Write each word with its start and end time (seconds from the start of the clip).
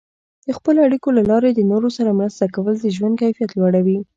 د 0.45 0.47
خپلو 0.57 0.79
اړیکو 0.87 1.09
له 1.17 1.23
لارې 1.31 1.49
د 1.53 1.59
نورو 1.71 1.89
سره 1.97 2.17
مرسته 2.19 2.43
کول 2.55 2.75
د 2.79 2.85
ژوند 2.95 3.15
کیفیت 3.21 3.51
لوړوي. 3.55 3.99